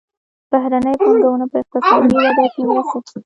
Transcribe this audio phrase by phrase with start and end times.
[0.51, 3.19] بهرنۍ پانګونه په اقتصادي وده کې مرسته کوي.